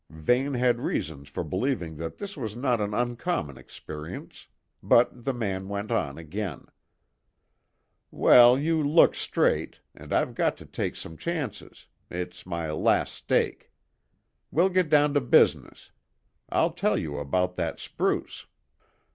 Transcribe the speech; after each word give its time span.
Vane 0.09 0.55
had 0.55 0.79
reasons 0.81 1.29
for 1.29 1.43
believing 1.43 1.97
that 1.97 2.17
this 2.17 2.35
was 2.35 2.55
not 2.55 2.81
an 2.81 2.91
uncommon 2.91 3.55
experience; 3.55 4.47
but 4.81 5.25
the 5.25 5.31
man 5.31 5.67
went 5.69 5.91
on 5.91 6.17
again: 6.17 6.65
"Well, 8.09 8.57
you 8.57 8.81
look 8.81 9.13
straight, 9.13 9.79
and 9.93 10.11
I've 10.11 10.33
got 10.33 10.57
to 10.57 10.65
take 10.65 10.95
some 10.95 11.17
chances; 11.17 11.85
it's 12.09 12.47
my 12.47 12.71
last 12.71 13.13
stake. 13.13 13.71
We'll 14.49 14.69
get 14.69 14.89
down 14.89 15.13
to 15.13 15.21
business; 15.21 15.91
I'll 16.49 16.71
tell 16.73 16.97
you 16.97 17.19
about 17.19 17.53
that 17.57 17.79
spruce." 17.79 18.47